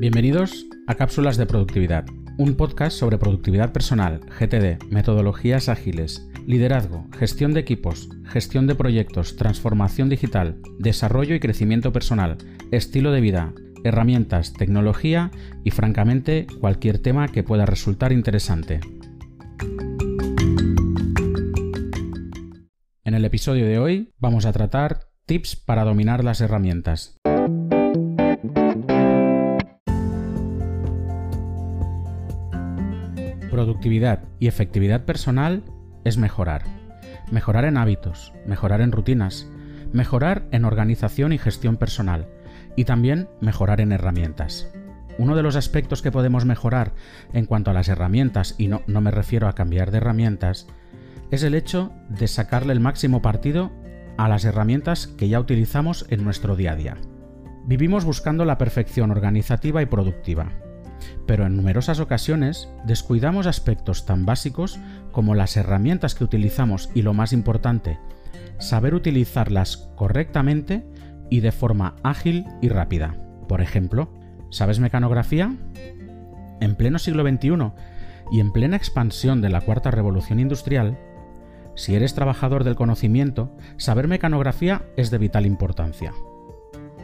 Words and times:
Bienvenidos 0.00 0.64
a 0.86 0.94
Cápsulas 0.94 1.36
de 1.38 1.46
Productividad, 1.46 2.06
un 2.36 2.54
podcast 2.54 2.96
sobre 2.96 3.18
productividad 3.18 3.72
personal, 3.72 4.20
GTD, 4.20 4.84
metodologías 4.92 5.68
ágiles, 5.68 6.24
liderazgo, 6.46 7.08
gestión 7.18 7.52
de 7.52 7.58
equipos, 7.58 8.08
gestión 8.22 8.68
de 8.68 8.76
proyectos, 8.76 9.34
transformación 9.34 10.08
digital, 10.08 10.60
desarrollo 10.78 11.34
y 11.34 11.40
crecimiento 11.40 11.92
personal, 11.92 12.38
estilo 12.70 13.10
de 13.10 13.20
vida, 13.20 13.52
herramientas, 13.82 14.52
tecnología 14.52 15.32
y 15.64 15.72
francamente 15.72 16.46
cualquier 16.60 17.00
tema 17.00 17.26
que 17.26 17.42
pueda 17.42 17.66
resultar 17.66 18.12
interesante. 18.12 18.78
En 23.02 23.14
el 23.14 23.24
episodio 23.24 23.66
de 23.66 23.80
hoy 23.80 24.12
vamos 24.20 24.46
a 24.46 24.52
tratar 24.52 25.08
tips 25.26 25.56
para 25.56 25.82
dominar 25.82 26.22
las 26.22 26.40
herramientas. 26.40 27.17
Productividad 33.58 34.20
y 34.38 34.46
efectividad 34.46 35.04
personal 35.04 35.64
es 36.04 36.16
mejorar. 36.16 36.62
Mejorar 37.32 37.64
en 37.64 37.76
hábitos, 37.76 38.32
mejorar 38.46 38.80
en 38.80 38.92
rutinas, 38.92 39.48
mejorar 39.92 40.46
en 40.52 40.64
organización 40.64 41.32
y 41.32 41.38
gestión 41.38 41.76
personal 41.76 42.28
y 42.76 42.84
también 42.84 43.28
mejorar 43.40 43.80
en 43.80 43.90
herramientas. 43.90 44.72
Uno 45.18 45.34
de 45.34 45.42
los 45.42 45.56
aspectos 45.56 46.02
que 46.02 46.12
podemos 46.12 46.44
mejorar 46.44 46.92
en 47.32 47.46
cuanto 47.46 47.72
a 47.72 47.74
las 47.74 47.88
herramientas, 47.88 48.54
y 48.58 48.68
no, 48.68 48.82
no 48.86 49.00
me 49.00 49.10
refiero 49.10 49.48
a 49.48 49.56
cambiar 49.56 49.90
de 49.90 49.96
herramientas, 49.96 50.68
es 51.32 51.42
el 51.42 51.56
hecho 51.56 51.90
de 52.10 52.28
sacarle 52.28 52.72
el 52.72 52.78
máximo 52.78 53.22
partido 53.22 53.72
a 54.18 54.28
las 54.28 54.44
herramientas 54.44 55.08
que 55.08 55.28
ya 55.28 55.40
utilizamos 55.40 56.06
en 56.10 56.22
nuestro 56.22 56.54
día 56.54 56.74
a 56.74 56.76
día. 56.76 56.96
Vivimos 57.66 58.04
buscando 58.04 58.44
la 58.44 58.56
perfección 58.56 59.10
organizativa 59.10 59.82
y 59.82 59.86
productiva, 59.86 60.52
pero 61.26 61.46
en 61.46 61.56
numerosas 61.56 62.00
ocasiones 62.00 62.68
descuidamos 62.84 63.46
aspectos 63.46 64.06
tan 64.06 64.24
básicos 64.26 64.78
como 65.12 65.34
las 65.34 65.56
herramientas 65.56 66.14
que 66.14 66.24
utilizamos 66.24 66.90
y 66.94 67.02
lo 67.02 67.14
más 67.14 67.32
importante, 67.32 67.98
saber 68.58 68.94
utilizarlas 68.94 69.88
correctamente 69.96 70.86
y 71.30 71.40
de 71.40 71.52
forma 71.52 71.96
ágil 72.02 72.46
y 72.60 72.68
rápida. 72.68 73.16
Por 73.48 73.60
ejemplo, 73.60 74.12
¿sabes 74.50 74.80
mecanografía? 74.80 75.54
En 76.60 76.74
pleno 76.74 76.98
siglo 76.98 77.22
XXI 77.28 77.72
y 78.30 78.40
en 78.40 78.52
plena 78.52 78.76
expansión 78.76 79.40
de 79.40 79.48
la 79.48 79.60
cuarta 79.60 79.90
revolución 79.90 80.40
industrial, 80.40 80.98
si 81.74 81.94
eres 81.94 82.14
trabajador 82.14 82.64
del 82.64 82.74
conocimiento, 82.74 83.56
saber 83.76 84.08
mecanografía 84.08 84.82
es 84.96 85.10
de 85.10 85.18
vital 85.18 85.46
importancia. 85.46 86.12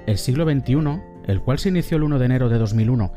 El 0.07 0.19
siglo 0.19 0.45
XXI, 0.45 1.01
el 1.27 1.41
cual 1.41 1.59
se 1.59 1.69
inició 1.69 1.97
el 1.97 2.03
1 2.03 2.19
de 2.19 2.27
enero 2.27 2.49
de 2.49 2.59
2001 2.59 3.13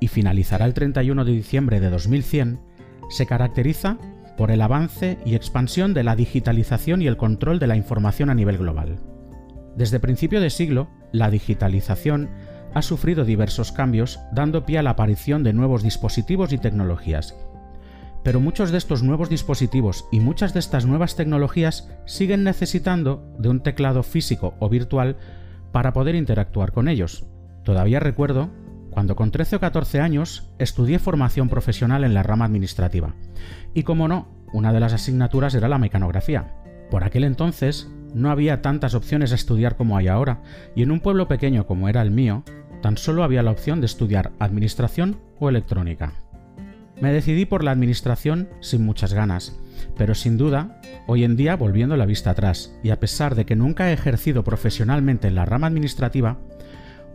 y 0.00 0.08
finalizará 0.08 0.64
el 0.64 0.74
31 0.74 1.24
de 1.24 1.32
diciembre 1.32 1.80
de 1.80 1.90
2100, 1.90 2.60
se 3.08 3.26
caracteriza 3.26 3.98
por 4.36 4.50
el 4.50 4.60
avance 4.60 5.18
y 5.24 5.34
expansión 5.34 5.94
de 5.94 6.02
la 6.02 6.16
digitalización 6.16 7.02
y 7.02 7.06
el 7.06 7.16
control 7.16 7.58
de 7.58 7.66
la 7.66 7.76
información 7.76 8.30
a 8.30 8.34
nivel 8.34 8.58
global. 8.58 8.98
Desde 9.76 10.00
principio 10.00 10.40
de 10.40 10.50
siglo, 10.50 10.88
la 11.12 11.30
digitalización 11.30 12.30
ha 12.74 12.82
sufrido 12.82 13.24
diversos 13.24 13.72
cambios, 13.72 14.20
dando 14.32 14.66
pie 14.66 14.78
a 14.78 14.82
la 14.82 14.90
aparición 14.90 15.42
de 15.42 15.52
nuevos 15.52 15.82
dispositivos 15.82 16.52
y 16.52 16.58
tecnologías. 16.58 17.34
Pero 18.22 18.40
muchos 18.40 18.70
de 18.70 18.78
estos 18.78 19.02
nuevos 19.02 19.30
dispositivos 19.30 20.06
y 20.10 20.20
muchas 20.20 20.52
de 20.52 20.60
estas 20.60 20.84
nuevas 20.84 21.16
tecnologías 21.16 21.88
siguen 22.06 22.44
necesitando 22.44 23.32
de 23.38 23.48
un 23.48 23.60
teclado 23.60 24.02
físico 24.02 24.54
o 24.58 24.68
virtual 24.68 25.16
para 25.72 25.92
poder 25.92 26.14
interactuar 26.16 26.72
con 26.72 26.88
ellos. 26.88 27.24
Todavía 27.62 28.00
recuerdo 28.00 28.50
cuando 28.96 29.14
con 29.14 29.30
13 29.30 29.56
o 29.56 29.60
14 29.60 30.00
años 30.00 30.48
estudié 30.58 30.98
formación 30.98 31.50
profesional 31.50 32.02
en 32.02 32.14
la 32.14 32.22
rama 32.22 32.46
administrativa. 32.46 33.14
Y 33.74 33.82
como 33.82 34.08
no, 34.08 34.26
una 34.54 34.72
de 34.72 34.80
las 34.80 34.94
asignaturas 34.94 35.54
era 35.54 35.68
la 35.68 35.76
mecanografía. 35.76 36.54
Por 36.90 37.04
aquel 37.04 37.24
entonces 37.24 37.92
no 38.14 38.30
había 38.30 38.62
tantas 38.62 38.94
opciones 38.94 39.32
a 39.32 39.34
estudiar 39.34 39.76
como 39.76 39.98
hay 39.98 40.08
ahora, 40.08 40.40
y 40.74 40.82
en 40.82 40.90
un 40.90 41.00
pueblo 41.00 41.28
pequeño 41.28 41.66
como 41.66 41.90
era 41.90 42.00
el 42.00 42.10
mío, 42.10 42.42
tan 42.80 42.96
solo 42.96 43.22
había 43.22 43.42
la 43.42 43.50
opción 43.50 43.80
de 43.80 43.86
estudiar 43.86 44.32
administración 44.38 45.20
o 45.40 45.50
electrónica. 45.50 46.14
Me 46.98 47.12
decidí 47.12 47.44
por 47.44 47.64
la 47.64 47.72
administración 47.72 48.48
sin 48.60 48.86
muchas 48.86 49.12
ganas, 49.12 49.60
pero 49.98 50.14
sin 50.14 50.38
duda, 50.38 50.80
hoy 51.06 51.24
en 51.24 51.36
día 51.36 51.54
volviendo 51.54 51.98
la 51.98 52.06
vista 52.06 52.30
atrás, 52.30 52.74
y 52.82 52.88
a 52.88 52.98
pesar 52.98 53.34
de 53.34 53.44
que 53.44 53.56
nunca 53.56 53.90
he 53.90 53.92
ejercido 53.92 54.42
profesionalmente 54.42 55.28
en 55.28 55.34
la 55.34 55.44
rama 55.44 55.66
administrativa, 55.66 56.38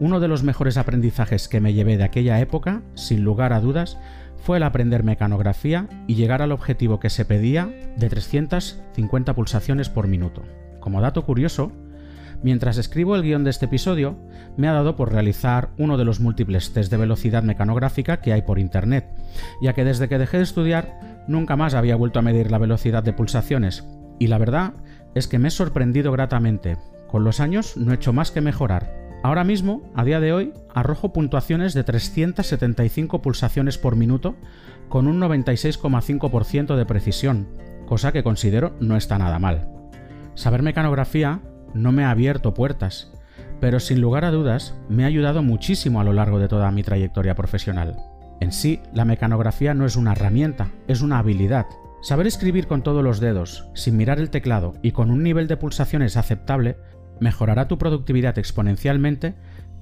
uno 0.01 0.19
de 0.19 0.27
los 0.27 0.41
mejores 0.41 0.77
aprendizajes 0.77 1.47
que 1.47 1.61
me 1.61 1.75
llevé 1.75 1.95
de 1.95 2.03
aquella 2.03 2.39
época, 2.39 2.81
sin 2.95 3.23
lugar 3.23 3.53
a 3.53 3.61
dudas, 3.61 3.99
fue 4.35 4.57
el 4.57 4.63
aprender 4.63 5.03
mecanografía 5.03 5.87
y 6.07 6.15
llegar 6.15 6.41
al 6.41 6.51
objetivo 6.51 6.99
que 6.99 7.11
se 7.11 7.23
pedía 7.23 7.69
de 7.97 8.09
350 8.09 9.35
pulsaciones 9.35 9.89
por 9.89 10.07
minuto. 10.07 10.41
Como 10.79 11.01
dato 11.01 11.23
curioso, 11.23 11.71
mientras 12.41 12.79
escribo 12.79 13.15
el 13.15 13.21
guion 13.21 13.43
de 13.43 13.51
este 13.51 13.67
episodio, 13.67 14.17
me 14.57 14.67
ha 14.67 14.73
dado 14.73 14.95
por 14.95 15.11
realizar 15.11 15.69
uno 15.77 15.97
de 15.97 16.05
los 16.05 16.19
múltiples 16.19 16.73
test 16.73 16.89
de 16.89 16.97
velocidad 16.97 17.43
mecanográfica 17.43 18.21
que 18.21 18.33
hay 18.33 18.41
por 18.41 18.57
internet, 18.57 19.05
ya 19.61 19.73
que 19.73 19.85
desde 19.85 20.09
que 20.09 20.17
dejé 20.17 20.37
de 20.37 20.43
estudiar 20.43 21.23
nunca 21.27 21.55
más 21.55 21.75
había 21.75 21.95
vuelto 21.95 22.17
a 22.17 22.23
medir 22.23 22.49
la 22.49 22.57
velocidad 22.57 23.03
de 23.03 23.13
pulsaciones, 23.13 23.85
y 24.17 24.25
la 24.25 24.39
verdad 24.39 24.73
es 25.13 25.27
que 25.27 25.37
me 25.37 25.49
he 25.49 25.51
sorprendido 25.51 26.11
gratamente. 26.11 26.79
Con 27.07 27.23
los 27.23 27.39
años 27.39 27.77
no 27.77 27.91
he 27.91 27.95
hecho 27.95 28.13
más 28.13 28.31
que 28.31 28.41
mejorar, 28.41 29.00
Ahora 29.23 29.43
mismo, 29.43 29.83
a 29.95 30.03
día 30.03 30.19
de 30.19 30.33
hoy, 30.33 30.53
arrojo 30.73 31.13
puntuaciones 31.13 31.75
de 31.75 31.83
375 31.83 33.21
pulsaciones 33.21 33.77
por 33.77 33.95
minuto 33.95 34.35
con 34.89 35.07
un 35.07 35.19
96,5% 35.21 36.75
de 36.75 36.85
precisión, 36.85 37.47
cosa 37.85 38.11
que 38.11 38.23
considero 38.23 38.75
no 38.79 38.97
está 38.97 39.19
nada 39.19 39.37
mal. 39.37 39.67
Saber 40.33 40.63
mecanografía 40.63 41.39
no 41.75 41.91
me 41.91 42.03
ha 42.03 42.09
abierto 42.09 42.55
puertas, 42.55 43.13
pero 43.59 43.79
sin 43.79 44.01
lugar 44.01 44.25
a 44.25 44.31
dudas 44.31 44.75
me 44.89 45.03
ha 45.03 45.07
ayudado 45.07 45.43
muchísimo 45.43 46.01
a 46.01 46.03
lo 46.03 46.13
largo 46.13 46.39
de 46.39 46.47
toda 46.47 46.71
mi 46.71 46.81
trayectoria 46.81 47.35
profesional. 47.35 47.97
En 48.39 48.51
sí, 48.51 48.79
la 48.91 49.05
mecanografía 49.05 49.75
no 49.75 49.85
es 49.85 49.97
una 49.97 50.13
herramienta, 50.13 50.71
es 50.87 51.01
una 51.01 51.19
habilidad. 51.19 51.67
Saber 52.01 52.25
escribir 52.25 52.65
con 52.65 52.81
todos 52.81 53.03
los 53.03 53.19
dedos, 53.19 53.67
sin 53.75 53.97
mirar 53.97 54.19
el 54.19 54.31
teclado 54.31 54.73
y 54.81 54.93
con 54.93 55.11
un 55.11 55.21
nivel 55.21 55.47
de 55.47 55.57
pulsaciones 55.57 56.17
aceptable, 56.17 56.77
mejorará 57.21 57.69
tu 57.69 57.77
productividad 57.77 58.37
exponencialmente 58.37 59.35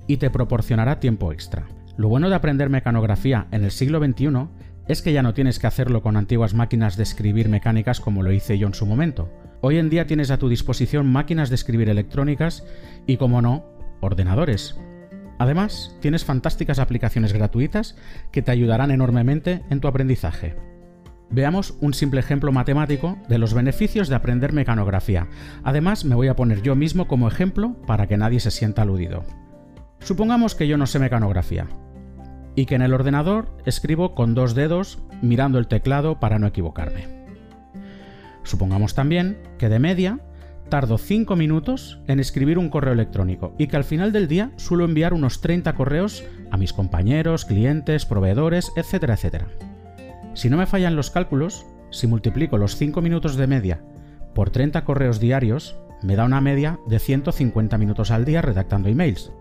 y 0.05 0.17
te 0.17 0.29
proporcionará 0.29 0.99
tiempo 0.99 1.31
extra. 1.31 1.65
Lo 1.97 2.09
bueno 2.09 2.29
de 2.29 2.35
aprender 2.35 2.69
mecanografía 2.69 3.47
en 3.51 3.63
el 3.63 3.71
siglo 3.71 3.99
XXI 3.99 4.47
es 4.87 5.01
que 5.01 5.13
ya 5.13 5.23
no 5.23 5.33
tienes 5.33 5.57
que 5.57 5.67
hacerlo 5.67 6.01
con 6.01 6.17
antiguas 6.17 6.53
máquinas 6.53 6.97
de 6.97 7.03
escribir 7.03 7.49
mecánicas 7.49 7.99
como 7.99 8.23
lo 8.23 8.31
hice 8.31 8.57
yo 8.57 8.67
en 8.67 8.73
su 8.73 8.85
momento. 8.85 9.31
Hoy 9.61 9.77
en 9.77 9.89
día 9.89 10.07
tienes 10.07 10.31
a 10.31 10.37
tu 10.37 10.49
disposición 10.49 11.11
máquinas 11.11 11.49
de 11.49 11.55
escribir 11.55 11.89
electrónicas 11.89 12.65
y, 13.05 13.17
como 13.17 13.41
no, 13.41 13.65
ordenadores. 14.01 14.77
Además, 15.37 15.95
tienes 16.01 16.25
fantásticas 16.25 16.79
aplicaciones 16.79 17.33
gratuitas 17.33 17.95
que 18.31 18.41
te 18.41 18.51
ayudarán 18.51 18.91
enormemente 18.91 19.63
en 19.69 19.79
tu 19.79 19.87
aprendizaje. 19.87 20.55
Veamos 21.31 21.75
un 21.79 21.93
simple 21.93 22.19
ejemplo 22.19 22.51
matemático 22.51 23.17
de 23.27 23.37
los 23.37 23.53
beneficios 23.53 24.09
de 24.09 24.15
aprender 24.15 24.51
mecanografía. 24.51 25.27
Además, 25.63 26.03
me 26.03 26.15
voy 26.15 26.27
a 26.27 26.35
poner 26.35 26.61
yo 26.63 26.75
mismo 26.75 27.07
como 27.07 27.27
ejemplo 27.27 27.75
para 27.85 28.07
que 28.07 28.17
nadie 28.17 28.39
se 28.39 28.51
sienta 28.51 28.81
aludido. 28.81 29.25
Supongamos 29.99 30.55
que 30.55 30.67
yo 30.67 30.77
no 30.77 30.87
sé 30.87 30.97
mecanografía 30.97 31.67
y 32.55 32.65
que 32.65 32.75
en 32.75 32.81
el 32.81 32.93
ordenador 32.93 33.55
escribo 33.65 34.15
con 34.15 34.33
dos 34.33 34.55
dedos 34.55 34.99
mirando 35.21 35.59
el 35.59 35.67
teclado 35.67 36.19
para 36.19 36.39
no 36.39 36.47
equivocarme. 36.47 37.07
Supongamos 38.43 38.95
también 38.95 39.37
que 39.59 39.69
de 39.69 39.79
media 39.79 40.19
tardo 40.69 40.97
5 40.97 41.35
minutos 41.35 41.99
en 42.07 42.19
escribir 42.19 42.57
un 42.57 42.69
correo 42.69 42.93
electrónico 42.93 43.53
y 43.57 43.67
que 43.67 43.77
al 43.77 43.83
final 43.83 44.11
del 44.11 44.27
día 44.27 44.51
suelo 44.55 44.85
enviar 44.85 45.13
unos 45.13 45.41
30 45.41 45.73
correos 45.73 46.23
a 46.49 46.57
mis 46.57 46.73
compañeros, 46.73 47.45
clientes, 47.45 48.05
proveedores, 48.05 48.71
etcétera, 48.75 49.15
etcétera. 49.15 49.47
Si 50.39 50.49
no 50.49 50.55
me 50.55 50.67
fallan 50.67 50.95
los 50.95 51.11
cálculos, 51.11 51.65
si 51.89 52.07
multiplico 52.07 52.57
los 52.57 52.77
5 52.77 53.01
minutos 53.01 53.35
de 53.35 53.45
media 53.45 53.81
por 54.33 54.51
30 54.51 54.85
correos 54.85 55.19
diarios, 55.19 55.77
me 56.01 56.15
da 56.15 56.23
una 56.23 56.39
media 56.39 56.79
de 56.87 56.97
150 56.97 57.77
minutos 57.77 58.09
al 58.09 58.23
día 58.23 58.41
redactando 58.41 58.87
emails, 58.87 59.33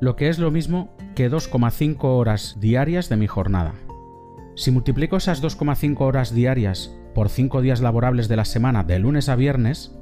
lo 0.00 0.16
que 0.16 0.30
es 0.30 0.38
lo 0.38 0.50
mismo 0.50 0.96
que 1.14 1.30
2,5 1.30 1.98
horas 2.04 2.56
diarias 2.58 3.10
de 3.10 3.18
mi 3.18 3.26
jornada. 3.26 3.74
Si 4.54 4.70
multiplico 4.70 5.18
esas 5.18 5.42
2,5 5.42 6.00
horas 6.00 6.32
diarias 6.32 6.96
por 7.14 7.28
5 7.28 7.60
días 7.60 7.82
laborables 7.82 8.26
de 8.28 8.36
la 8.36 8.46
semana 8.46 8.84
de 8.84 8.98
lunes 8.98 9.28
a 9.28 9.36
viernes, 9.36 9.94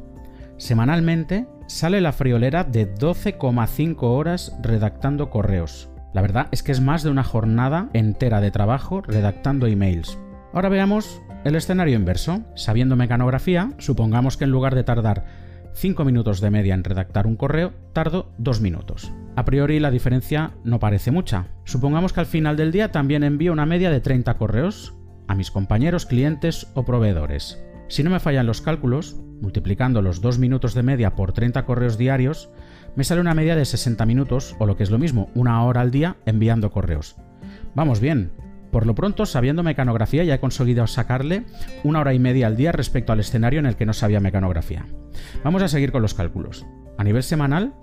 semanalmente 0.58 1.48
sale 1.66 2.00
la 2.00 2.12
friolera 2.12 2.62
de 2.62 2.94
12,5 2.94 3.96
horas 4.02 4.56
redactando 4.62 5.28
correos, 5.28 5.90
la 6.14 6.22
verdad 6.22 6.46
es 6.52 6.62
que 6.62 6.72
es 6.72 6.80
más 6.80 7.02
de 7.02 7.10
una 7.10 7.24
jornada 7.24 7.90
entera 7.92 8.40
de 8.40 8.52
trabajo 8.52 9.02
redactando 9.02 9.66
emails. 9.66 10.16
Ahora 10.52 10.68
veamos 10.68 11.20
el 11.44 11.56
escenario 11.56 11.96
inverso. 11.96 12.44
Sabiendo 12.54 12.94
mecanografía, 12.94 13.72
supongamos 13.78 14.36
que 14.36 14.44
en 14.44 14.50
lugar 14.50 14.76
de 14.76 14.84
tardar 14.84 15.26
5 15.74 16.04
minutos 16.04 16.40
de 16.40 16.50
media 16.50 16.74
en 16.74 16.84
redactar 16.84 17.26
un 17.26 17.34
correo, 17.34 17.72
tardo 17.92 18.30
2 18.38 18.60
minutos. 18.60 19.12
A 19.34 19.44
priori 19.44 19.80
la 19.80 19.90
diferencia 19.90 20.52
no 20.62 20.78
parece 20.78 21.10
mucha. 21.10 21.48
Supongamos 21.64 22.12
que 22.12 22.20
al 22.20 22.26
final 22.26 22.56
del 22.56 22.70
día 22.70 22.92
también 22.92 23.24
envío 23.24 23.52
una 23.52 23.66
media 23.66 23.90
de 23.90 24.00
30 24.00 24.34
correos 24.34 24.94
a 25.26 25.34
mis 25.34 25.50
compañeros, 25.50 26.06
clientes 26.06 26.68
o 26.74 26.84
proveedores. 26.84 27.60
Si 27.88 28.04
no 28.04 28.10
me 28.10 28.20
fallan 28.20 28.46
los 28.46 28.60
cálculos, 28.60 29.16
multiplicando 29.40 30.00
los 30.00 30.20
2 30.20 30.38
minutos 30.38 30.74
de 30.74 30.84
media 30.84 31.16
por 31.16 31.32
30 31.32 31.64
correos 31.64 31.98
diarios, 31.98 32.50
me 32.96 33.04
sale 33.04 33.20
una 33.20 33.34
media 33.34 33.56
de 33.56 33.64
60 33.64 34.06
minutos, 34.06 34.54
o 34.58 34.66
lo 34.66 34.76
que 34.76 34.82
es 34.82 34.90
lo 34.90 34.98
mismo, 34.98 35.30
una 35.34 35.62
hora 35.64 35.80
al 35.80 35.90
día 35.90 36.16
enviando 36.26 36.70
correos. 36.70 37.16
Vamos 37.74 38.00
bien. 38.00 38.32
Por 38.70 38.86
lo 38.86 38.94
pronto, 38.94 39.24
sabiendo 39.26 39.62
mecanografía, 39.62 40.24
ya 40.24 40.34
he 40.34 40.40
conseguido 40.40 40.86
sacarle 40.86 41.44
una 41.84 42.00
hora 42.00 42.14
y 42.14 42.18
media 42.18 42.48
al 42.48 42.56
día 42.56 42.72
respecto 42.72 43.12
al 43.12 43.20
escenario 43.20 43.60
en 43.60 43.66
el 43.66 43.76
que 43.76 43.86
no 43.86 43.92
sabía 43.92 44.18
mecanografía. 44.18 44.86
Vamos 45.44 45.62
a 45.62 45.68
seguir 45.68 45.92
con 45.92 46.02
los 46.02 46.14
cálculos. 46.14 46.66
A 46.98 47.04
nivel 47.04 47.22
semanal, 47.22 47.74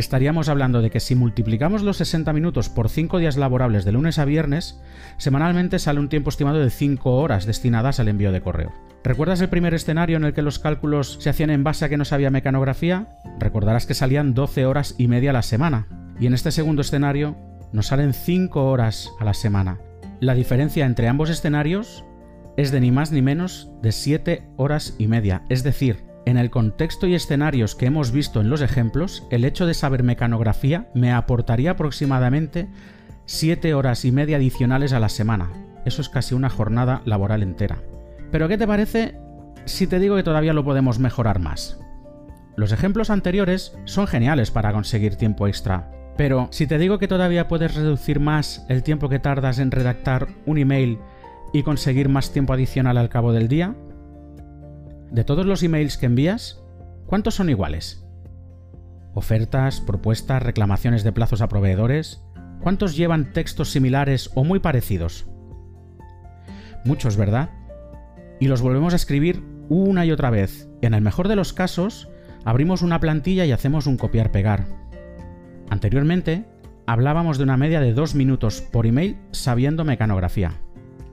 estaríamos 0.00 0.48
hablando 0.48 0.80
de 0.80 0.90
que 0.90 1.00
si 1.00 1.14
multiplicamos 1.14 1.82
los 1.82 1.96
60 1.96 2.32
minutos 2.32 2.68
por 2.68 2.88
5 2.88 3.18
días 3.18 3.36
laborables 3.36 3.84
de 3.84 3.92
lunes 3.92 4.18
a 4.18 4.24
viernes, 4.24 4.80
semanalmente 5.16 5.78
sale 5.78 5.98
un 5.98 6.08
tiempo 6.08 6.30
estimado 6.30 6.58
de 6.58 6.70
5 6.70 7.16
horas 7.16 7.46
destinadas 7.46 7.98
al 7.98 8.08
envío 8.08 8.30
de 8.30 8.40
correo. 8.40 8.72
¿Recuerdas 9.02 9.40
el 9.40 9.48
primer 9.48 9.74
escenario 9.74 10.16
en 10.16 10.24
el 10.24 10.34
que 10.34 10.42
los 10.42 10.58
cálculos 10.58 11.18
se 11.20 11.30
hacían 11.30 11.50
en 11.50 11.64
base 11.64 11.84
a 11.84 11.88
que 11.88 11.96
no 11.96 12.04
sabía 12.04 12.30
mecanografía? 12.30 13.18
Recordarás 13.38 13.86
que 13.86 13.94
salían 13.94 14.34
12 14.34 14.66
horas 14.66 14.94
y 14.98 15.08
media 15.08 15.30
a 15.30 15.34
la 15.34 15.42
semana. 15.42 15.86
Y 16.20 16.26
en 16.26 16.34
este 16.34 16.52
segundo 16.52 16.82
escenario 16.82 17.36
nos 17.72 17.88
salen 17.88 18.12
5 18.12 18.70
horas 18.70 19.10
a 19.18 19.24
la 19.24 19.34
semana. 19.34 19.78
La 20.20 20.34
diferencia 20.34 20.86
entre 20.86 21.08
ambos 21.08 21.30
escenarios 21.30 22.04
es 22.56 22.70
de 22.70 22.80
ni 22.80 22.90
más 22.90 23.12
ni 23.12 23.22
menos 23.22 23.70
de 23.82 23.92
7 23.92 24.42
horas 24.56 24.94
y 24.98 25.06
media. 25.06 25.42
Es 25.48 25.62
decir, 25.62 26.07
en 26.28 26.36
el 26.36 26.50
contexto 26.50 27.06
y 27.06 27.14
escenarios 27.14 27.74
que 27.74 27.86
hemos 27.86 28.12
visto 28.12 28.42
en 28.42 28.50
los 28.50 28.60
ejemplos, 28.60 29.26
el 29.30 29.46
hecho 29.46 29.64
de 29.64 29.72
saber 29.72 30.02
mecanografía 30.02 30.90
me 30.94 31.10
aportaría 31.10 31.70
aproximadamente 31.70 32.68
7 33.24 33.72
horas 33.72 34.04
y 34.04 34.12
media 34.12 34.36
adicionales 34.36 34.92
a 34.92 35.00
la 35.00 35.08
semana. 35.08 35.50
Eso 35.86 36.02
es 36.02 36.10
casi 36.10 36.34
una 36.34 36.50
jornada 36.50 37.00
laboral 37.06 37.42
entera. 37.42 37.78
Pero 38.30 38.46
¿qué 38.46 38.58
te 38.58 38.66
parece 38.66 39.16
si 39.64 39.86
te 39.86 39.98
digo 39.98 40.16
que 40.16 40.22
todavía 40.22 40.52
lo 40.52 40.64
podemos 40.64 40.98
mejorar 40.98 41.38
más? 41.38 41.80
Los 42.56 42.72
ejemplos 42.72 43.08
anteriores 43.08 43.74
son 43.86 44.06
geniales 44.06 44.50
para 44.50 44.72
conseguir 44.74 45.16
tiempo 45.16 45.48
extra, 45.48 45.90
pero 46.18 46.48
si 46.50 46.66
te 46.66 46.76
digo 46.76 46.98
que 46.98 47.08
todavía 47.08 47.48
puedes 47.48 47.74
reducir 47.74 48.20
más 48.20 48.66
el 48.68 48.82
tiempo 48.82 49.08
que 49.08 49.18
tardas 49.18 49.60
en 49.60 49.70
redactar 49.70 50.28
un 50.44 50.58
email 50.58 50.98
y 51.54 51.62
conseguir 51.62 52.10
más 52.10 52.32
tiempo 52.32 52.52
adicional 52.52 52.98
al 52.98 53.08
cabo 53.08 53.32
del 53.32 53.48
día, 53.48 53.74
de 55.10 55.24
todos 55.24 55.46
los 55.46 55.62
emails 55.62 55.96
que 55.96 56.06
envías, 56.06 56.62
¿cuántos 57.06 57.34
son 57.34 57.50
iguales? 57.50 58.04
Ofertas, 59.14 59.80
propuestas, 59.80 60.42
reclamaciones 60.42 61.04
de 61.04 61.12
plazos 61.12 61.42
a 61.42 61.48
proveedores, 61.48 62.22
¿cuántos 62.60 62.96
llevan 62.96 63.32
textos 63.32 63.70
similares 63.70 64.30
o 64.34 64.44
muy 64.44 64.60
parecidos? 64.60 65.26
Muchos, 66.84 67.16
¿verdad? 67.16 67.50
y 68.40 68.48
los 68.48 68.62
volvemos 68.62 68.92
a 68.92 68.96
escribir 68.96 69.42
una 69.68 70.04
y 70.04 70.12
otra 70.12 70.30
vez. 70.30 70.68
En 70.80 70.94
el 70.94 71.02
mejor 71.02 71.28
de 71.28 71.36
los 71.36 71.52
casos, 71.52 72.08
abrimos 72.44 72.82
una 72.82 73.00
plantilla 73.00 73.44
y 73.44 73.52
hacemos 73.52 73.86
un 73.86 73.96
copiar-pegar. 73.96 74.66
Anteriormente, 75.70 76.44
hablábamos 76.86 77.38
de 77.38 77.44
una 77.44 77.56
media 77.56 77.80
de 77.80 77.92
dos 77.92 78.14
minutos 78.14 78.60
por 78.60 78.86
email 78.86 79.18
sabiendo 79.32 79.84
mecanografía. 79.84 80.52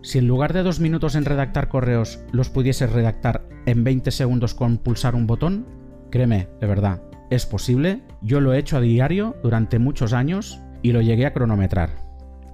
Si 0.02 0.20
en 0.20 0.28
lugar 0.28 0.54
de 0.54 0.64
dos 0.64 0.80
minutos 0.80 1.16
en 1.16 1.26
redactar 1.26 1.68
correos 1.68 2.20
los 2.32 2.50
pudieses 2.50 2.92
redactar 2.92 3.48
en 3.66 3.84
20 3.84 4.12
segundos 4.12 4.54
con 4.54 4.78
pulsar 4.78 5.16
un 5.16 5.28
botón, 5.28 5.66
créeme, 6.12 6.48
de 6.60 6.68
verdad, 6.68 7.02
es 7.30 7.46
posible, 7.46 8.02
yo 8.22 8.40
lo 8.40 8.54
he 8.54 8.60
hecho 8.60 8.78
a 8.78 8.82
diario 8.82 9.36
durante 9.42 9.80
muchos 9.80 10.14
años 10.14 10.60
y 10.82 10.92
lo 10.92 11.02
llegué 11.02 11.26
a 11.26 11.34
cronometrar. 11.34 11.90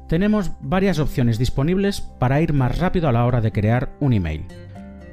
Tenemos 0.08 0.52
varias 0.62 1.00
opciones 1.00 1.38
disponibles 1.38 2.02
para 2.02 2.42
ir 2.42 2.54
más 2.54 2.78
rápido 2.78 3.08
a 3.08 3.12
la 3.12 3.26
hora 3.26 3.42
de 3.42 3.52
crear 3.52 3.96
un 4.00 4.14
email. 4.14 4.46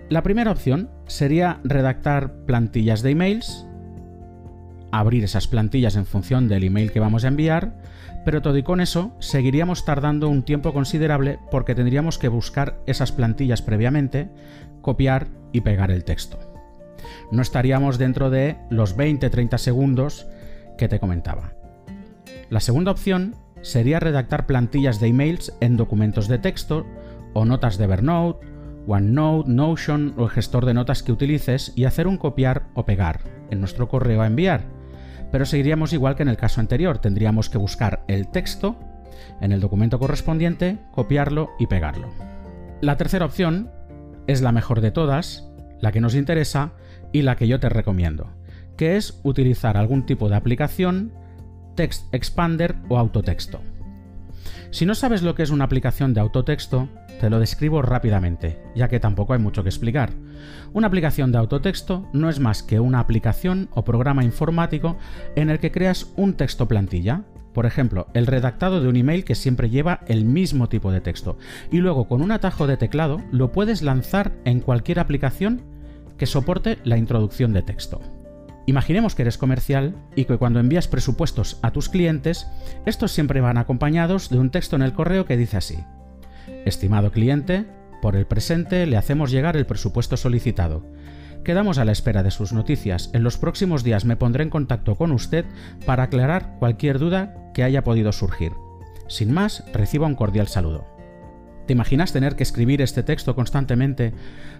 La 0.08 0.22
primera 0.22 0.50
opción 0.50 0.90
sería 1.06 1.60
redactar 1.64 2.44
plantillas 2.46 3.02
de 3.02 3.10
emails, 3.10 3.66
abrir 4.90 5.24
esas 5.24 5.46
plantillas 5.46 5.96
en 5.96 6.06
función 6.06 6.48
del 6.48 6.64
email 6.64 6.92
que 6.92 7.00
vamos 7.00 7.24
a 7.24 7.28
enviar, 7.28 7.76
pero 8.28 8.42
todo 8.42 8.58
y 8.58 8.62
con 8.62 8.82
eso 8.82 9.16
seguiríamos 9.20 9.86
tardando 9.86 10.28
un 10.28 10.42
tiempo 10.42 10.74
considerable 10.74 11.38
porque 11.50 11.74
tendríamos 11.74 12.18
que 12.18 12.28
buscar 12.28 12.78
esas 12.84 13.10
plantillas 13.10 13.62
previamente, 13.62 14.28
copiar 14.82 15.28
y 15.50 15.62
pegar 15.62 15.90
el 15.90 16.04
texto. 16.04 16.38
No 17.32 17.40
estaríamos 17.40 17.96
dentro 17.96 18.28
de 18.28 18.58
los 18.68 18.98
20-30 18.98 19.56
segundos 19.56 20.26
que 20.76 20.88
te 20.88 21.00
comentaba. 21.00 21.54
La 22.50 22.60
segunda 22.60 22.90
opción 22.90 23.34
sería 23.62 23.98
redactar 23.98 24.44
plantillas 24.44 25.00
de 25.00 25.06
emails 25.06 25.56
en 25.62 25.78
documentos 25.78 26.28
de 26.28 26.36
texto 26.36 26.84
o 27.32 27.46
notas 27.46 27.78
de 27.78 27.84
Evernote 27.84 28.46
OneNote, 28.86 29.50
Notion 29.50 30.12
o 30.18 30.24
el 30.24 30.30
gestor 30.30 30.66
de 30.66 30.74
notas 30.74 31.02
que 31.02 31.12
utilices 31.12 31.72
y 31.76 31.86
hacer 31.86 32.06
un 32.06 32.18
copiar 32.18 32.66
o 32.74 32.84
pegar 32.84 33.20
en 33.50 33.60
nuestro 33.60 33.88
correo 33.88 34.20
a 34.20 34.26
enviar. 34.26 34.77
Pero 35.30 35.44
seguiríamos 35.44 35.92
igual 35.92 36.16
que 36.16 36.22
en 36.22 36.28
el 36.28 36.36
caso 36.36 36.60
anterior, 36.60 36.98
tendríamos 36.98 37.50
que 37.50 37.58
buscar 37.58 38.04
el 38.08 38.28
texto 38.28 38.76
en 39.40 39.52
el 39.52 39.60
documento 39.60 39.98
correspondiente, 39.98 40.78
copiarlo 40.92 41.50
y 41.58 41.66
pegarlo. 41.66 42.08
La 42.80 42.96
tercera 42.96 43.26
opción 43.26 43.70
es 44.26 44.42
la 44.42 44.52
mejor 44.52 44.80
de 44.80 44.90
todas, 44.90 45.50
la 45.80 45.92
que 45.92 46.00
nos 46.00 46.14
interesa 46.14 46.72
y 47.12 47.22
la 47.22 47.36
que 47.36 47.48
yo 47.48 47.60
te 47.60 47.68
recomiendo, 47.68 48.30
que 48.76 48.96
es 48.96 49.20
utilizar 49.22 49.76
algún 49.76 50.06
tipo 50.06 50.28
de 50.28 50.36
aplicación, 50.36 51.12
Text 51.74 52.12
Expander 52.12 52.76
o 52.88 52.98
autotexto. 52.98 53.60
Si 54.70 54.86
no 54.86 54.94
sabes 54.94 55.22
lo 55.22 55.34
que 55.34 55.42
es 55.42 55.50
una 55.50 55.64
aplicación 55.64 56.14
de 56.14 56.20
autotexto, 56.20 56.88
te 57.18 57.30
lo 57.30 57.40
describo 57.40 57.82
rápidamente, 57.82 58.62
ya 58.74 58.88
que 58.88 59.00
tampoco 59.00 59.32
hay 59.32 59.38
mucho 59.38 59.62
que 59.62 59.68
explicar. 59.68 60.10
Una 60.72 60.86
aplicación 60.86 61.32
de 61.32 61.38
autotexto 61.38 62.08
no 62.12 62.28
es 62.28 62.40
más 62.40 62.62
que 62.62 62.80
una 62.80 63.00
aplicación 63.00 63.68
o 63.72 63.84
programa 63.84 64.24
informático 64.24 64.96
en 65.36 65.50
el 65.50 65.58
que 65.58 65.72
creas 65.72 66.12
un 66.16 66.34
texto 66.34 66.68
plantilla, 66.68 67.24
por 67.52 67.66
ejemplo, 67.66 68.06
el 68.14 68.26
redactado 68.26 68.80
de 68.80 68.88
un 68.88 68.96
email 68.96 69.24
que 69.24 69.34
siempre 69.34 69.70
lleva 69.70 70.00
el 70.06 70.24
mismo 70.24 70.68
tipo 70.68 70.92
de 70.92 71.00
texto, 71.00 71.38
y 71.72 71.78
luego 71.78 72.06
con 72.06 72.22
un 72.22 72.30
atajo 72.30 72.66
de 72.66 72.76
teclado 72.76 73.20
lo 73.32 73.50
puedes 73.50 73.82
lanzar 73.82 74.32
en 74.44 74.60
cualquier 74.60 75.00
aplicación 75.00 75.62
que 76.16 76.26
soporte 76.26 76.78
la 76.84 76.98
introducción 76.98 77.52
de 77.52 77.62
texto. 77.62 78.00
Imaginemos 78.66 79.14
que 79.14 79.22
eres 79.22 79.38
comercial 79.38 79.96
y 80.14 80.26
que 80.26 80.36
cuando 80.36 80.60
envías 80.60 80.88
presupuestos 80.88 81.58
a 81.62 81.72
tus 81.72 81.88
clientes, 81.88 82.46
estos 82.84 83.12
siempre 83.12 83.40
van 83.40 83.56
acompañados 83.56 84.28
de 84.28 84.38
un 84.38 84.50
texto 84.50 84.76
en 84.76 84.82
el 84.82 84.92
correo 84.92 85.24
que 85.24 85.38
dice 85.38 85.56
así. 85.56 85.78
Estimado 86.64 87.10
cliente, 87.10 87.66
por 88.00 88.16
el 88.16 88.26
presente 88.26 88.86
le 88.86 88.96
hacemos 88.96 89.30
llegar 89.30 89.56
el 89.56 89.66
presupuesto 89.66 90.16
solicitado. 90.16 90.84
Quedamos 91.44 91.78
a 91.78 91.84
la 91.84 91.92
espera 91.92 92.22
de 92.22 92.30
sus 92.30 92.52
noticias. 92.52 93.10
En 93.12 93.22
los 93.22 93.38
próximos 93.38 93.82
días 93.82 94.04
me 94.04 94.16
pondré 94.16 94.44
en 94.44 94.50
contacto 94.50 94.96
con 94.96 95.12
usted 95.12 95.44
para 95.86 96.04
aclarar 96.04 96.56
cualquier 96.58 96.98
duda 96.98 97.34
que 97.54 97.62
haya 97.62 97.84
podido 97.84 98.12
surgir. 98.12 98.52
Sin 99.08 99.32
más, 99.32 99.64
reciba 99.72 100.06
un 100.06 100.14
cordial 100.14 100.48
saludo. 100.48 100.86
¿Te 101.66 101.72
imaginas 101.72 102.12
tener 102.12 102.36
que 102.36 102.42
escribir 102.42 102.82
este 102.82 103.02
texto 103.02 103.34
constantemente 103.34 104.12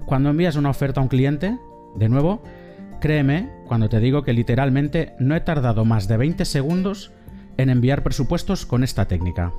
cuando 0.06 0.30
envías 0.30 0.56
una 0.56 0.70
oferta 0.70 1.00
a 1.00 1.02
un 1.02 1.08
cliente? 1.08 1.58
De 1.96 2.08
nuevo, 2.08 2.42
créeme 3.00 3.50
cuando 3.66 3.88
te 3.88 4.00
digo 4.00 4.22
que 4.22 4.32
literalmente 4.32 5.14
no 5.18 5.34
he 5.34 5.40
tardado 5.40 5.84
más 5.84 6.08
de 6.08 6.16
20 6.16 6.44
segundos 6.44 7.12
en 7.56 7.70
enviar 7.70 8.02
presupuestos 8.02 8.66
con 8.66 8.84
esta 8.84 9.06
técnica. 9.06 9.52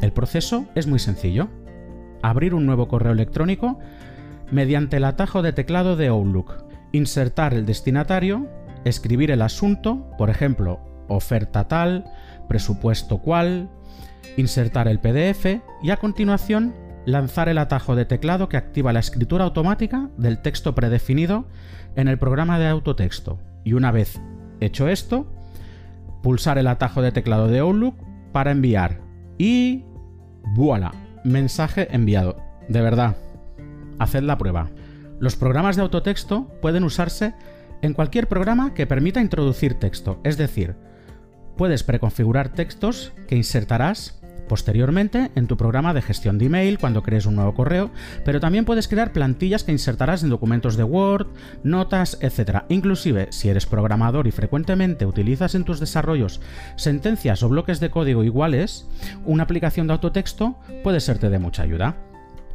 El 0.00 0.12
proceso 0.12 0.66
es 0.74 0.86
muy 0.86 0.98
sencillo 0.98 1.48
abrir 2.22 2.54
un 2.54 2.66
nuevo 2.66 2.88
correo 2.88 3.12
electrónico 3.12 3.78
mediante 4.50 4.98
el 4.98 5.04
atajo 5.04 5.42
de 5.42 5.52
teclado 5.52 5.96
de 5.96 6.08
Outlook, 6.08 6.64
insertar 6.92 7.54
el 7.54 7.66
destinatario, 7.66 8.48
escribir 8.84 9.30
el 9.30 9.42
asunto, 9.42 10.10
por 10.18 10.30
ejemplo, 10.30 10.80
oferta 11.08 11.68
tal, 11.68 12.04
presupuesto 12.48 13.18
cual, 13.18 13.70
insertar 14.36 14.88
el 14.88 15.00
PDF 15.00 15.60
y 15.82 15.90
a 15.90 15.96
continuación 15.96 16.74
lanzar 17.06 17.48
el 17.48 17.58
atajo 17.58 17.94
de 17.94 18.04
teclado 18.04 18.48
que 18.48 18.56
activa 18.56 18.92
la 18.92 19.00
escritura 19.00 19.44
automática 19.44 20.10
del 20.16 20.38
texto 20.42 20.74
predefinido 20.74 21.46
en 21.94 22.08
el 22.08 22.18
programa 22.18 22.58
de 22.58 22.66
autotexto. 22.66 23.38
Y 23.64 23.72
una 23.72 23.92
vez 23.92 24.20
hecho 24.60 24.88
esto, 24.88 25.26
pulsar 26.22 26.58
el 26.58 26.66
atajo 26.66 27.02
de 27.02 27.12
teclado 27.12 27.48
de 27.48 27.60
Outlook 27.60 27.96
para 28.32 28.50
enviar. 28.50 29.05
Y... 29.38 29.84
¡Voilà! 30.54 30.92
Mensaje 31.24 31.88
enviado. 31.94 32.36
De 32.68 32.80
verdad, 32.80 33.16
haced 33.98 34.22
la 34.22 34.38
prueba. 34.38 34.70
Los 35.18 35.36
programas 35.36 35.76
de 35.76 35.82
autotexto 35.82 36.48
pueden 36.60 36.84
usarse 36.84 37.34
en 37.82 37.94
cualquier 37.94 38.28
programa 38.28 38.74
que 38.74 38.86
permita 38.86 39.20
introducir 39.20 39.74
texto, 39.74 40.20
es 40.24 40.36
decir, 40.36 40.76
puedes 41.56 41.82
preconfigurar 41.82 42.50
textos 42.50 43.12
que 43.28 43.36
insertarás 43.36 44.20
posteriormente 44.46 45.30
en 45.34 45.46
tu 45.46 45.56
programa 45.56 45.94
de 45.94 46.02
gestión 46.02 46.38
de 46.38 46.46
email 46.46 46.78
cuando 46.78 47.02
crees 47.02 47.26
un 47.26 47.36
nuevo 47.36 47.54
correo, 47.54 47.90
pero 48.24 48.40
también 48.40 48.64
puedes 48.64 48.88
crear 48.88 49.12
plantillas 49.12 49.64
que 49.64 49.72
insertarás 49.72 50.22
en 50.22 50.30
documentos 50.30 50.76
de 50.76 50.84
Word, 50.84 51.28
notas, 51.62 52.18
etc. 52.20 52.64
Inclusive, 52.68 53.28
si 53.30 53.48
eres 53.48 53.66
programador 53.66 54.26
y 54.26 54.30
frecuentemente 54.30 55.06
utilizas 55.06 55.54
en 55.54 55.64
tus 55.64 55.80
desarrollos 55.80 56.40
sentencias 56.76 57.42
o 57.42 57.48
bloques 57.48 57.80
de 57.80 57.90
código 57.90 58.24
iguales, 58.24 58.86
una 59.24 59.44
aplicación 59.44 59.86
de 59.86 59.94
autotexto 59.94 60.56
puede 60.82 61.00
serte 61.00 61.30
de 61.30 61.38
mucha 61.38 61.62
ayuda. 61.62 61.96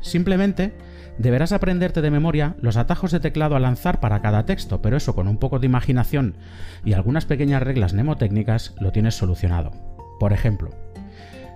Simplemente 0.01 0.73
deberás 1.17 1.51
aprenderte 1.51 2.01
de 2.01 2.11
memoria 2.11 2.55
los 2.59 2.77
atajos 2.77 3.11
de 3.11 3.19
teclado 3.19 3.55
a 3.55 3.59
lanzar 3.59 3.99
para 3.99 4.21
cada 4.21 4.45
texto, 4.45 4.81
pero 4.81 4.97
eso 4.97 5.13
con 5.13 5.27
un 5.27 5.37
poco 5.37 5.59
de 5.59 5.67
imaginación 5.67 6.35
y 6.83 6.93
algunas 6.93 7.25
pequeñas 7.25 7.61
reglas 7.61 7.93
mnemotécnicas 7.93 8.73
lo 8.79 8.91
tienes 8.91 9.15
solucionado. 9.15 9.71
Por 10.19 10.33
ejemplo, 10.33 10.69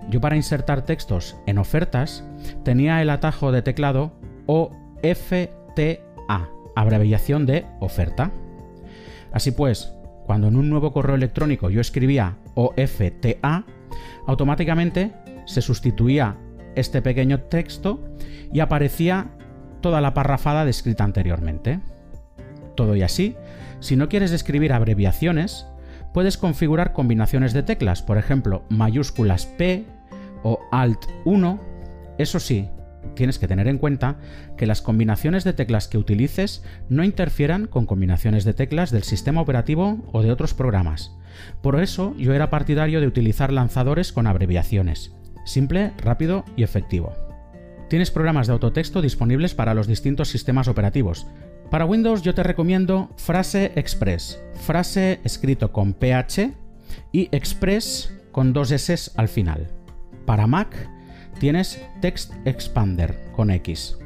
yo 0.10 0.22
para 0.22 0.36
insertar 0.36 0.84
textos 0.84 1.36
en 1.46 1.58
ofertas 1.58 2.24
tenía 2.64 3.02
el 3.02 3.10
atajo 3.10 3.52
de 3.52 3.62
teclado 3.62 4.14
OFTA, 4.46 5.50
abreviación 6.76 7.46
de 7.46 7.66
oferta. 7.80 8.32
Así 9.32 9.52
pues, 9.52 9.94
cuando 10.26 10.48
en 10.48 10.56
un 10.56 10.70
nuevo 10.70 10.92
correo 10.92 11.16
electrónico 11.16 11.70
yo 11.70 11.82
escribía 11.82 12.38
OFTA, 12.56 13.66
automáticamente 14.28 15.14
se 15.46 15.62
sustituía 15.62 16.38
este 16.76 17.02
pequeño 17.02 17.42
texto 17.42 18.00
y 18.52 18.60
aparecía 18.60 19.32
toda 19.82 20.02
la 20.02 20.14
parrafada 20.14 20.66
descrita 20.66 21.04
anteriormente. 21.04 21.80
Todo 22.76 22.96
y 22.96 23.04
así, 23.04 23.36
si 23.80 23.96
no 23.96 24.10
quieres 24.10 24.32
escribir 24.32 24.74
abreviaciones, 24.74 25.68
puedes 26.14 26.38
configurar 26.38 26.94
combinaciones 26.94 27.54
de 27.54 27.64
teclas, 27.64 28.02
por 28.02 28.18
ejemplo, 28.18 28.64
mayúsculas 28.70 29.46
P 29.46 29.86
o 30.46 30.60
Alt 30.72 31.08
1. 31.26 31.60
Eso 32.20 32.40
sí, 32.40 32.70
tienes 33.16 33.40
que 33.40 33.48
tener 33.48 33.68
en 33.68 33.80
cuenta 33.80 34.18
que 34.58 34.68
las 34.68 34.82
combinaciones 34.82 35.44
de 35.44 35.54
teclas 35.54 35.88
que 35.88 35.98
utilices 35.98 36.64
no 36.88 37.04
interfieran 37.04 37.66
con 37.66 37.86
combinaciones 37.86 38.46
de 38.46 38.54
teclas 38.54 38.92
del 38.92 39.04
sistema 39.04 39.42
operativo 39.42 39.98
o 40.14 40.22
de 40.22 40.32
otros 40.32 40.54
programas. 40.54 41.12
Por 41.62 41.82
eso 41.82 42.16
yo 42.18 42.34
era 42.34 42.50
partidario 42.50 43.02
de 43.02 43.08
utilizar 43.08 43.52
lanzadores 43.52 44.14
con 44.14 44.28
abreviaciones. 44.28 45.12
Simple, 45.46 45.92
rápido 45.98 46.46
y 46.56 46.64
efectivo. 46.64 47.14
Tienes 47.90 48.12
programas 48.12 48.48
de 48.48 48.54
autotexto 48.54 49.02
disponibles 49.02 49.54
para 49.54 49.74
los 49.74 49.88
distintos 49.88 50.30
sistemas 50.30 50.68
operativos. 50.68 51.28
Para 51.72 51.86
Windows 51.86 52.22
yo 52.22 52.36
te 52.36 52.44
recomiendo 52.44 53.10
Frase 53.18 53.72
Express, 53.76 54.40
frase 54.54 55.20
escrito 55.24 55.72
con 55.72 55.94
PH 55.94 56.54
y 57.12 57.30
Express 57.32 58.14
con 58.32 58.54
dos 58.54 58.72
S 58.72 59.12
al 59.16 59.28
final. 59.28 59.75
Para 60.26 60.48
Mac 60.48 60.90
tienes 61.40 61.82
Text 62.02 62.34
Expander 62.46 63.32
con 63.36 63.52
X. 63.52 63.98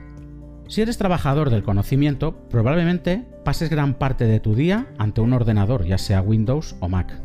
Si 0.68 0.82
eres 0.82 0.98
trabajador 0.98 1.50
del 1.50 1.64
conocimiento, 1.64 2.48
probablemente 2.50 3.26
pases 3.44 3.70
gran 3.70 3.96
parte 3.96 4.26
de 4.26 4.40
tu 4.40 4.54
día 4.54 4.88
ante 4.98 5.22
un 5.22 5.34
ordenador, 5.34 5.86
ya 5.86 5.98
sea 5.98 6.22
Windows 6.22 6.76
o 6.80 6.90
Mac. 6.90 7.22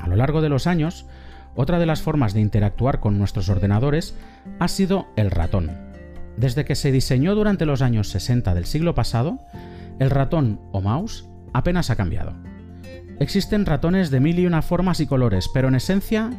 A 0.00 0.08
lo 0.08 0.16
largo 0.16 0.40
de 0.40 0.48
los 0.48 0.66
años, 0.66 1.06
otra 1.56 1.78
de 1.78 1.86
las 1.86 2.02
formas 2.02 2.34
de 2.34 2.40
interactuar 2.40 3.00
con 3.00 3.18
nuestros 3.18 3.48
ordenadores 3.48 4.14
ha 4.58 4.68
sido 4.68 5.06
el 5.16 5.30
ratón. 5.30 5.72
Desde 6.36 6.64
que 6.64 6.74
se 6.74 6.92
diseñó 6.92 7.34
durante 7.34 7.66
los 7.66 7.82
años 7.82 8.08
60 8.08 8.54
del 8.54 8.64
siglo 8.64 8.94
pasado, 8.94 9.40
el 9.98 10.10
ratón 10.10 10.60
o 10.72 10.80
mouse 10.80 11.28
apenas 11.52 11.90
ha 11.90 11.96
cambiado. 11.96 12.32
Existen 13.20 13.66
ratones 13.66 14.10
de 14.10 14.20
mil 14.20 14.38
y 14.38 14.46
una 14.46 14.62
formas 14.62 15.00
y 15.00 15.06
colores, 15.06 15.48
pero 15.52 15.68
en 15.68 15.76
esencia 15.76 16.30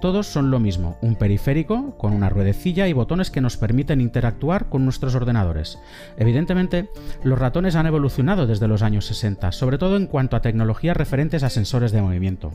todos 0.00 0.26
son 0.26 0.50
lo 0.50 0.60
mismo, 0.60 0.96
un 1.02 1.16
periférico 1.16 1.96
con 1.96 2.12
una 2.12 2.28
ruedecilla 2.28 2.88
y 2.88 2.92
botones 2.92 3.30
que 3.30 3.40
nos 3.40 3.56
permiten 3.56 4.00
interactuar 4.00 4.68
con 4.68 4.84
nuestros 4.84 5.14
ordenadores. 5.14 5.78
Evidentemente, 6.16 6.88
los 7.22 7.38
ratones 7.38 7.74
han 7.74 7.86
evolucionado 7.86 8.46
desde 8.46 8.68
los 8.68 8.82
años 8.82 9.06
60, 9.06 9.52
sobre 9.52 9.78
todo 9.78 9.96
en 9.96 10.06
cuanto 10.06 10.36
a 10.36 10.42
tecnologías 10.42 10.96
referentes 10.96 11.42
a 11.42 11.50
sensores 11.50 11.92
de 11.92 12.02
movimiento. 12.02 12.52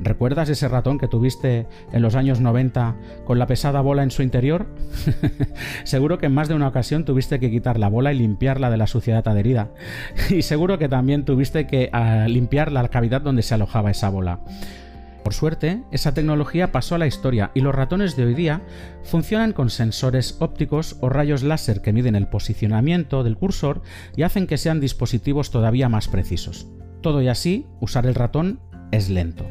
¿Recuerdas 0.00 0.48
ese 0.48 0.68
ratón 0.68 0.98
que 0.98 1.08
tuviste 1.08 1.66
en 1.92 2.02
los 2.02 2.14
años 2.14 2.40
90 2.40 2.96
con 3.24 3.38
la 3.38 3.46
pesada 3.46 3.80
bola 3.80 4.02
en 4.02 4.10
su 4.10 4.22
interior? 4.22 4.66
seguro 5.84 6.18
que 6.18 6.26
en 6.26 6.34
más 6.34 6.48
de 6.48 6.54
una 6.54 6.68
ocasión 6.68 7.04
tuviste 7.04 7.40
que 7.40 7.50
quitar 7.50 7.78
la 7.78 7.88
bola 7.88 8.12
y 8.12 8.18
limpiarla 8.18 8.70
de 8.70 8.76
la 8.76 8.86
suciedad 8.86 9.26
adherida. 9.26 9.70
y 10.30 10.42
seguro 10.42 10.78
que 10.78 10.88
también 10.88 11.24
tuviste 11.24 11.66
que 11.66 11.90
ah, 11.92 12.26
limpiar 12.28 12.72
la 12.72 12.86
cavidad 12.88 13.20
donde 13.20 13.42
se 13.42 13.54
alojaba 13.54 13.90
esa 13.90 14.08
bola. 14.08 14.40
Por 15.22 15.34
suerte, 15.34 15.82
esa 15.92 16.14
tecnología 16.14 16.72
pasó 16.72 16.96
a 16.96 16.98
la 16.98 17.06
historia 17.06 17.52
y 17.54 17.60
los 17.60 17.74
ratones 17.74 18.16
de 18.16 18.24
hoy 18.24 18.34
día 18.34 18.62
funcionan 19.04 19.52
con 19.52 19.70
sensores 19.70 20.36
ópticos 20.40 20.96
o 21.00 21.08
rayos 21.08 21.42
láser 21.42 21.80
que 21.80 21.92
miden 21.92 22.16
el 22.16 22.28
posicionamiento 22.28 23.22
del 23.22 23.36
cursor 23.36 23.82
y 24.16 24.22
hacen 24.22 24.46
que 24.46 24.58
sean 24.58 24.80
dispositivos 24.80 25.50
todavía 25.50 25.88
más 25.88 26.08
precisos. 26.08 26.66
Todo 27.02 27.22
y 27.22 27.28
así, 27.28 27.66
usar 27.80 28.06
el 28.06 28.14
ratón 28.14 28.60
es 28.90 29.10
lento. 29.10 29.50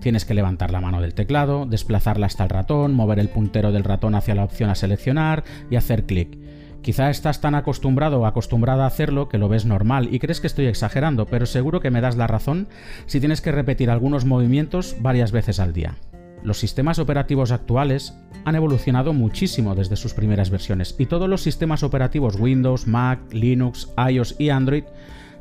Tienes 0.00 0.24
que 0.24 0.34
levantar 0.34 0.70
la 0.70 0.80
mano 0.80 1.00
del 1.00 1.14
teclado, 1.14 1.66
desplazarla 1.66 2.26
hasta 2.26 2.44
el 2.44 2.50
ratón, 2.50 2.94
mover 2.94 3.18
el 3.18 3.28
puntero 3.28 3.72
del 3.72 3.84
ratón 3.84 4.14
hacia 4.14 4.34
la 4.34 4.44
opción 4.44 4.70
a 4.70 4.74
seleccionar 4.74 5.44
y 5.70 5.76
hacer 5.76 6.06
clic. 6.06 6.38
Quizá 6.82 7.10
estás 7.10 7.42
tan 7.42 7.54
acostumbrado 7.54 8.20
o 8.20 8.26
acostumbrada 8.26 8.84
a 8.84 8.86
hacerlo 8.86 9.28
que 9.28 9.36
lo 9.36 9.48
ves 9.48 9.66
normal 9.66 10.08
y 10.10 10.18
crees 10.18 10.40
que 10.40 10.46
estoy 10.46 10.66
exagerando, 10.66 11.26
pero 11.26 11.44
seguro 11.44 11.80
que 11.80 11.90
me 11.90 12.00
das 12.00 12.16
la 12.16 12.26
razón 12.26 12.68
si 13.06 13.20
tienes 13.20 13.42
que 13.42 13.52
repetir 13.52 13.90
algunos 13.90 14.24
movimientos 14.24 14.96
varias 15.00 15.30
veces 15.30 15.60
al 15.60 15.74
día. 15.74 15.96
Los 16.42 16.58
sistemas 16.58 16.98
operativos 16.98 17.52
actuales 17.52 18.14
han 18.46 18.56
evolucionado 18.56 19.12
muchísimo 19.12 19.74
desde 19.74 19.96
sus 19.96 20.14
primeras 20.14 20.48
versiones 20.48 20.94
y 20.98 21.04
todos 21.04 21.28
los 21.28 21.42
sistemas 21.42 21.82
operativos 21.82 22.36
Windows, 22.36 22.86
Mac, 22.86 23.20
Linux, 23.30 23.92
iOS 24.08 24.36
y 24.38 24.48
Android 24.48 24.84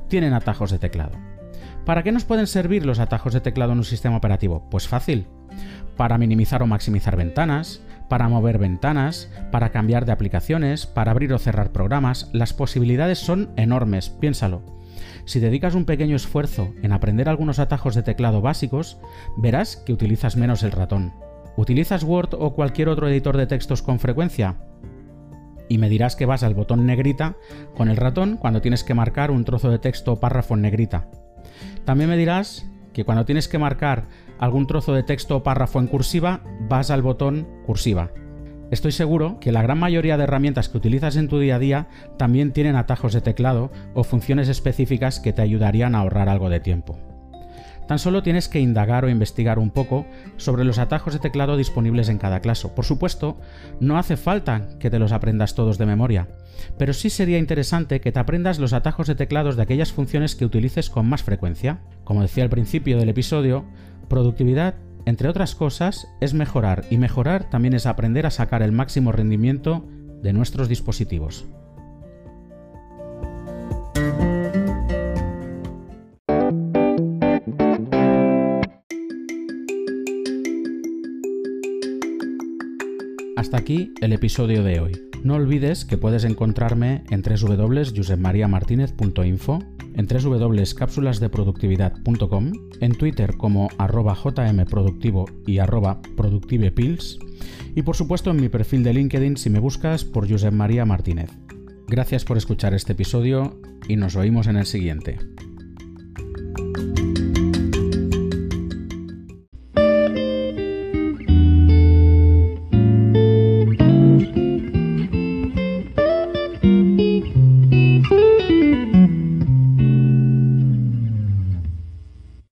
tienen 0.10 0.34
atajos 0.34 0.72
de 0.72 0.80
teclado. 0.80 1.18
¿Para 1.86 2.04
qué 2.04 2.12
nos 2.12 2.26
pueden 2.26 2.48
servir 2.48 2.86
los 2.86 3.00
atajos 3.00 3.34
de 3.34 3.40
teclado 3.40 3.72
en 3.72 3.78
un 3.78 3.86
sistema 3.86 4.18
operativo? 4.18 4.68
Pues 4.70 4.90
fácil. 4.90 5.28
Para 5.96 6.18
minimizar 6.18 6.62
o 6.62 6.68
maximizar 6.68 7.16
ventanas, 7.16 7.82
para 8.10 8.28
mover 8.28 8.58
ventanas, 8.58 9.32
para 9.52 9.70
cambiar 9.70 10.06
de 10.06 10.12
aplicaciones, 10.12 10.86
para 10.86 11.12
abrir 11.12 11.32
o 11.34 11.40
cerrar 11.40 11.72
programas, 11.72 12.30
las 12.34 12.54
posibilidades 12.54 13.20
son 13.20 13.52
enormes, 13.56 14.10
piénsalo. 14.10 14.62
Si 15.26 15.40
dedicas 15.40 15.76
un 15.76 15.86
pequeño 15.86 16.16
esfuerzo 16.16 16.74
en 16.82 16.92
aprender 16.92 17.30
algunos 17.30 17.60
atajos 17.60 17.96
de 17.96 18.04
teclado 18.04 18.42
básicos, 18.42 18.98
verás 19.38 19.78
que 19.78 19.94
utilizas 19.94 20.36
menos 20.36 20.64
el 20.64 20.72
ratón. 20.72 21.14
¿Utilizas 21.56 22.04
Word 22.04 22.34
o 22.34 22.56
cualquier 22.56 22.90
otro 22.90 23.08
editor 23.08 23.38
de 23.38 23.48
textos 23.48 23.82
con 23.82 24.00
frecuencia? 24.00 24.58
Y 25.68 25.78
me 25.78 25.90
dirás 25.90 26.16
que 26.16 26.26
vas 26.26 26.42
al 26.42 26.56
botón 26.56 26.86
negrita 26.86 27.36
con 27.76 27.90
el 27.90 27.98
ratón 27.98 28.38
cuando 28.38 28.62
tienes 28.62 28.84
que 28.84 28.96
marcar 28.96 29.30
un 29.30 29.46
trozo 29.46 29.70
de 29.70 29.78
texto 29.78 30.14
o 30.14 30.20
párrafo 30.20 30.56
en 30.56 30.62
negrita. 30.62 31.08
También 31.86 32.10
me 32.10 32.18
dirás 32.18 32.66
que 32.94 33.06
cuando 33.06 33.26
tienes 33.26 33.48
que 33.48 33.60
marcar 33.60 34.06
algún 34.40 34.68
trozo 34.68 34.94
de 34.94 35.04
texto 35.04 35.38
o 35.38 35.44
párrafo 35.44 35.80
en 35.80 35.88
cursiva, 35.88 36.42
vas 36.68 36.92
al 36.92 37.02
botón 37.02 37.48
cursiva. 37.66 38.12
Estoy 38.72 38.92
seguro 38.92 39.40
que 39.40 39.52
la 39.52 39.64
gran 39.64 39.80
mayoría 39.80 40.18
de 40.18 40.24
herramientas 40.24 40.70
que 40.70 40.78
utilizas 40.78 41.16
en 41.16 41.28
tu 41.28 41.40
día 41.40 41.56
a 41.56 41.60
día 41.60 41.88
también 42.18 42.54
tienen 42.54 42.76
atajos 42.76 43.14
de 43.14 43.22
teclado 43.22 43.72
o 43.96 44.04
funciones 44.04 44.48
específicas 44.48 45.20
que 45.20 45.34
te 45.34 45.42
ayudarían 45.42 45.96
a 45.96 46.00
ahorrar 46.00 46.30
algo 46.30 46.50
de 46.50 46.60
tiempo. 46.60 47.09
Tan 47.90 47.98
solo 47.98 48.22
tienes 48.22 48.48
que 48.48 48.60
indagar 48.60 49.04
o 49.04 49.10
investigar 49.10 49.58
un 49.58 49.72
poco 49.72 50.06
sobre 50.38 50.64
los 50.64 50.78
atajos 50.78 51.14
de 51.14 51.20
teclado 51.20 51.58
disponibles 51.58 52.08
en 52.10 52.20
cada 52.20 52.40
clase. 52.40 52.68
Por 52.68 52.86
supuesto, 52.86 53.40
no 53.80 53.98
hace 53.98 54.16
falta 54.16 54.78
que 54.78 54.92
te 54.92 55.00
los 55.00 55.12
aprendas 55.12 55.56
todos 55.56 55.80
de 55.80 55.88
memoria, 55.88 56.28
pero 56.78 56.94
sí 56.94 57.10
sería 57.10 57.40
interesante 57.40 58.00
que 58.00 58.12
te 58.12 58.20
aprendas 58.20 58.60
los 58.60 58.74
atajos 58.74 59.08
de 59.08 59.16
teclados 59.16 59.56
de 59.56 59.64
aquellas 59.64 59.92
funciones 59.92 60.36
que 60.36 60.46
utilices 60.46 60.92
con 60.92 61.10
más 61.10 61.24
frecuencia. 61.24 61.80
Como 62.04 62.22
decía 62.22 62.44
al 62.44 62.52
principio 62.52 63.00
del 63.00 63.10
episodio, 63.10 63.66
productividad, 64.08 64.76
entre 65.06 65.28
otras 65.28 65.56
cosas, 65.56 66.08
es 66.22 66.36
mejorar 66.36 66.86
y 66.92 67.00
mejorar 67.00 67.50
también 67.50 67.74
es 67.74 67.88
aprender 67.88 68.28
a 68.28 68.30
sacar 68.30 68.62
el 68.62 68.72
máximo 68.72 69.12
rendimiento 69.12 69.88
de 70.22 70.32
nuestros 70.32 70.70
dispositivos. 70.70 71.48
Aquí 83.60 83.94
el 84.00 84.14
episodio 84.14 84.64
de 84.64 84.80
hoy. 84.80 84.94
No 85.24 85.36
olvides 85.36 85.84
que 85.84 85.98
puedes 85.98 86.24
encontrarme 86.24 87.04
en 87.10 87.22
www.josepmariamartinez.info, 87.22 89.60
en 89.96 90.08
www.cápsulasdeproductividad.com, 90.08 92.52
en 92.80 92.92
Twitter 92.94 93.36
como 93.36 93.68
arroba 93.78 94.16
jmproductivo 94.16 95.26
y 95.46 95.58
arroba 95.60 96.02
productivepills, 96.16 97.20
y 97.76 97.82
por 97.82 97.98
supuesto 97.98 98.32
en 98.32 98.40
mi 98.42 98.48
perfil 98.48 98.84
de 98.84 98.94
LinkedIn 98.94 99.36
si 99.36 99.50
me 99.50 99.60
buscas 99.60 100.06
por 100.06 100.30
Josep 100.30 100.54
María 100.54 100.86
Martínez. 100.86 101.32
Gracias 101.88 102.24
por 102.24 102.38
escuchar 102.38 102.74
este 102.74 102.94
episodio 102.94 103.60
y 103.90 103.98
nos 103.98 104.16
oímos 104.16 104.48
en 104.48 104.56
el 104.56 104.68
siguiente. 104.68 105.18